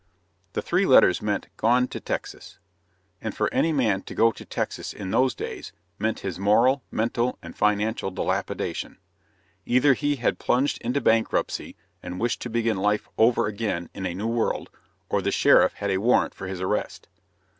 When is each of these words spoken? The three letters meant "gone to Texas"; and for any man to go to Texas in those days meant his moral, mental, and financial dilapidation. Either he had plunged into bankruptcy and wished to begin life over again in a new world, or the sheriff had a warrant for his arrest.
The 0.53 0.63
three 0.63 0.87
letters 0.87 1.21
meant 1.21 1.47
"gone 1.57 1.87
to 1.89 1.99
Texas"; 1.99 2.57
and 3.21 3.37
for 3.37 3.53
any 3.53 3.71
man 3.71 4.01
to 4.01 4.15
go 4.15 4.31
to 4.31 4.43
Texas 4.43 4.93
in 4.93 5.11
those 5.11 5.35
days 5.35 5.73
meant 5.99 6.21
his 6.21 6.39
moral, 6.39 6.81
mental, 6.89 7.37
and 7.43 7.55
financial 7.55 8.09
dilapidation. 8.09 8.97
Either 9.63 9.93
he 9.93 10.15
had 10.15 10.39
plunged 10.39 10.81
into 10.81 11.01
bankruptcy 11.01 11.75
and 12.01 12.19
wished 12.19 12.41
to 12.41 12.49
begin 12.49 12.77
life 12.77 13.09
over 13.19 13.45
again 13.45 13.91
in 13.93 14.07
a 14.07 14.15
new 14.15 14.25
world, 14.25 14.71
or 15.07 15.21
the 15.21 15.29
sheriff 15.29 15.73
had 15.73 15.91
a 15.91 15.99
warrant 15.99 16.33
for 16.33 16.47
his 16.47 16.61
arrest. 16.61 17.07